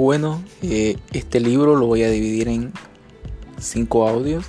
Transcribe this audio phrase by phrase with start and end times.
[0.00, 2.72] Bueno, eh, este libro lo voy a dividir en
[3.58, 4.46] cinco audios.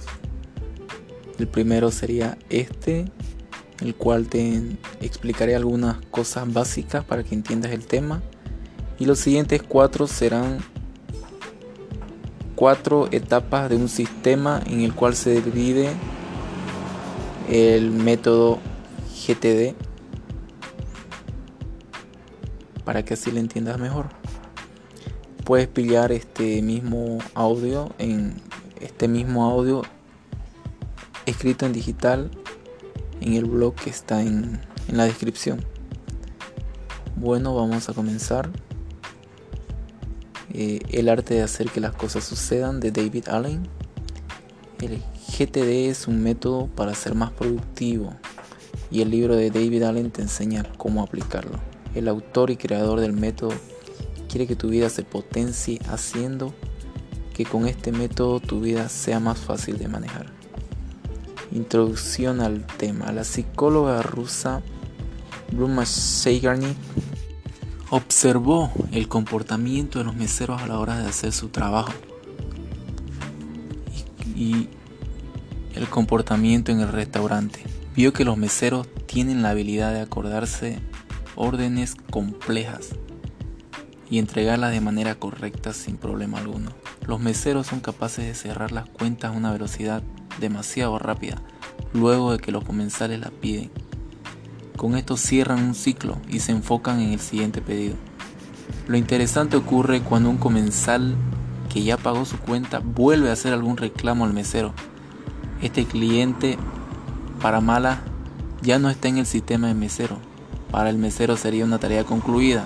[1.40, 3.12] El primero sería este,
[3.82, 8.22] el cual te explicaré algunas cosas básicas para que entiendas el tema.
[8.98, 10.60] Y los siguientes cuatro serán
[12.56, 15.90] cuatro etapas de un sistema en el cual se divide
[17.50, 18.58] el método
[19.28, 19.76] GTD
[22.86, 24.21] para que así lo entiendas mejor.
[25.44, 28.36] Puedes pillar este mismo audio en
[28.80, 29.82] este mismo audio
[31.26, 32.32] escrito en digital
[33.22, 34.60] en el blog que está en,
[34.92, 35.64] la descripción.
[37.16, 38.50] Bueno, vamos a comenzar.
[40.54, 43.68] Eh, el arte de hacer que las cosas sucedan de David Allen.
[44.82, 45.02] El
[45.38, 48.14] GTD es un método para ser más productivo
[48.92, 51.58] y el libro de David Allen te enseña cómo aplicarlo.
[51.96, 53.54] El autor y creador del método
[54.32, 56.54] quiere que tu vida se potencie haciendo
[57.34, 60.28] que con este método tu vida sea más fácil de manejar.
[61.52, 63.12] Introducción al tema.
[63.12, 64.62] La psicóloga rusa
[65.52, 66.78] Bluma Sheigarnik
[67.90, 71.92] observó el comportamiento de los meseros a la hora de hacer su trabajo
[74.34, 74.70] y, y
[75.76, 77.66] el comportamiento en el restaurante.
[77.98, 80.80] Vio que los meseros tienen la habilidad de acordarse
[81.36, 82.92] órdenes complejas
[84.12, 86.72] y entregarlas de manera correcta sin problema alguno.
[87.08, 90.04] Los meseros son capaces de cerrar las cuentas a una velocidad
[90.40, 91.42] demasiado rápida
[91.94, 93.72] luego de que los comensales la piden.
[94.76, 97.96] Con esto cierran un ciclo y se enfocan en el siguiente pedido.
[98.88, 101.16] Lo interesante ocurre cuando un comensal
[101.72, 104.74] que ya pagó su cuenta vuelve a hacer algún reclamo al mesero.
[105.62, 106.58] Este cliente,
[107.42, 108.02] para mala,
[108.62, 110.18] ya no está en el sistema de mesero.
[110.70, 112.66] Para el mesero sería una tarea concluida,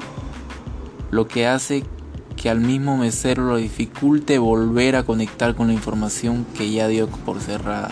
[1.11, 1.83] lo que hace
[2.35, 7.07] que al mismo mesero lo dificulte volver a conectar con la información que ya dio
[7.07, 7.91] por cerrada.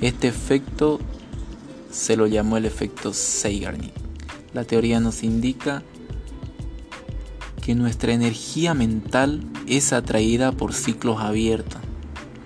[0.00, 1.00] Este efecto
[1.90, 3.92] se lo llamó el efecto Zeigarnik.
[4.52, 5.82] La teoría nos indica
[7.62, 11.80] que nuestra energía mental es atraída por ciclos abiertos,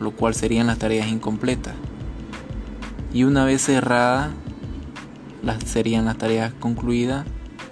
[0.01, 1.75] lo cual serían las tareas incompletas.
[3.13, 4.33] Y una vez cerrada,
[5.43, 7.27] las serían las tareas concluidas,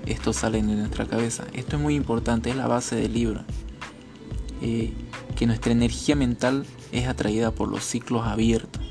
[0.07, 1.45] esto sale de nuestra cabeza.
[1.53, 3.43] Esto es muy importante, es la base del libro.
[4.63, 4.93] Eh,
[5.37, 8.83] que nuestra energía mental es atraída por los ciclos abiertos.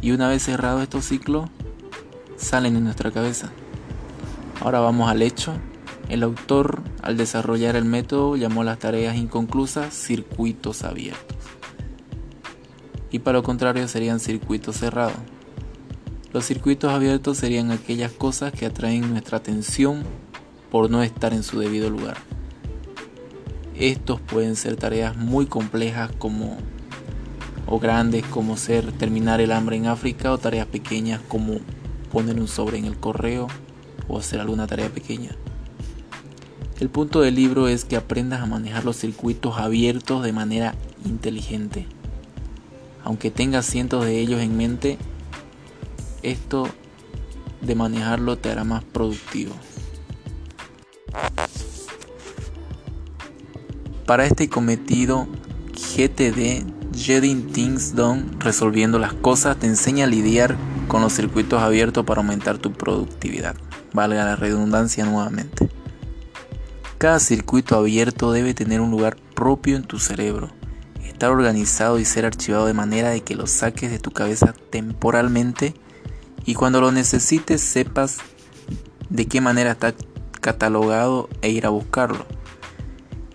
[0.00, 1.48] Y una vez cerrados estos ciclos,
[2.36, 3.52] salen en nuestra cabeza.
[4.60, 5.54] Ahora vamos al hecho.
[6.08, 11.36] El autor, al desarrollar el método, llamó las tareas inconclusas circuitos abiertos.
[13.10, 15.16] Y para lo contrario serían circuitos cerrados.
[16.32, 20.02] Los circuitos abiertos serían aquellas cosas que atraen nuestra atención
[20.70, 22.16] por no estar en su debido lugar.
[23.78, 26.56] Estos pueden ser tareas muy complejas como
[27.66, 31.58] o grandes como ser terminar el hambre en África o tareas pequeñas como
[32.10, 33.48] poner un sobre en el correo
[34.08, 35.36] o hacer alguna tarea pequeña.
[36.80, 41.86] El punto del libro es que aprendas a manejar los circuitos abiertos de manera inteligente.
[43.04, 44.98] Aunque tengas cientos de ellos en mente,
[46.22, 46.68] esto
[47.60, 49.54] de manejarlo te hará más productivo.
[54.06, 55.26] Para este cometido,
[55.72, 60.56] GTD, Getting Things Done, resolviendo las cosas, te enseña a lidiar
[60.88, 63.54] con los circuitos abiertos para aumentar tu productividad.
[63.92, 65.68] Valga la redundancia nuevamente.
[66.98, 70.50] Cada circuito abierto debe tener un lugar propio en tu cerebro,
[71.04, 75.74] estar organizado y ser archivado de manera de que lo saques de tu cabeza temporalmente
[76.44, 78.18] y cuando lo necesites sepas
[79.10, 79.94] de qué manera está
[80.40, 82.26] catalogado e ir a buscarlo.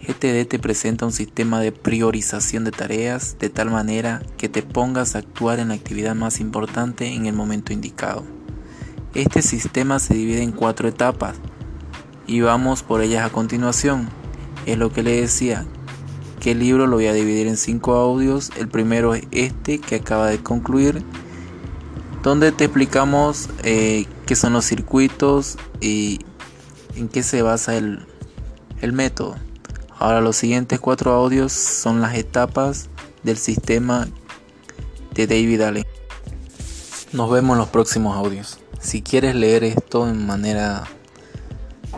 [0.01, 5.15] GTD te presenta un sistema de priorización de tareas de tal manera que te pongas
[5.15, 8.23] a actuar en la actividad más importante en el momento indicado.
[9.13, 11.35] Este sistema se divide en cuatro etapas
[12.25, 14.09] y vamos por ellas a continuación.
[14.65, 15.65] Es lo que le decía,
[16.39, 18.51] que el libro lo voy a dividir en cinco audios.
[18.57, 21.03] El primero es este que acaba de concluir,
[22.27, 26.19] donde te explicamos eh, qué son los circuitos y
[26.97, 28.05] en qué se basa el,
[28.81, 29.35] el método.
[29.97, 32.89] Ahora los siguientes cuatro audios son las etapas
[33.23, 34.09] del sistema
[35.13, 35.85] de David Allen.
[37.13, 38.59] Nos vemos en los próximos audios.
[38.81, 40.83] Si quieres leer esto en manera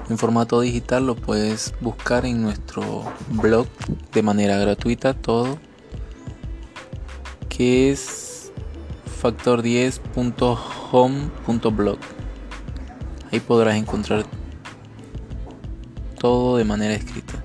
[0.09, 3.67] en formato digital lo puedes buscar en nuestro blog
[4.13, 5.57] de manera gratuita todo
[7.49, 8.28] que es
[9.21, 11.99] factor10.home.blog.
[13.31, 14.25] Ahí podrás encontrar
[16.17, 17.38] todo de manera escrita.